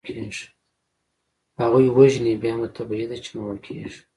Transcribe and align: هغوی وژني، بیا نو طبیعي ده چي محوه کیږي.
هغوی 1.61 1.87
وژني، 1.97 2.33
بیا 2.41 2.53
نو 2.59 2.65
طبیعي 2.77 3.05
ده 3.09 3.17
چي 3.23 3.29
محوه 3.35 3.57
کیږي. 3.65 3.99